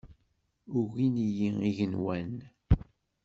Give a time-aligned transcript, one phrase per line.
[0.77, 2.33] Ugin-iyi yigenwan.